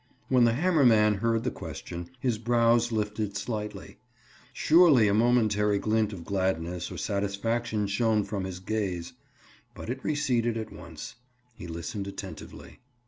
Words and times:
When 0.29 0.45
the 0.45 0.53
hammer 0.53 0.83
man 0.83 1.13
heard 1.17 1.43
the 1.43 1.51
question, 1.51 2.09
his 2.19 2.39
brows 2.39 2.91
lifted 2.91 3.37
slightly. 3.37 3.99
Surely 4.51 5.07
a 5.07 5.13
momentary 5.13 5.77
glint 5.77 6.11
of 6.11 6.25
gladness 6.25 6.91
or 6.91 6.97
satisfaction 6.97 7.85
shone 7.85 8.23
from 8.23 8.45
his 8.45 8.59
gaze. 8.59 9.13
But 9.75 9.91
it 9.91 10.03
receded 10.03 10.57
at 10.57 10.73
once. 10.73 11.17
He 11.53 11.67
listened 11.67 12.07
attentively. 12.07 12.79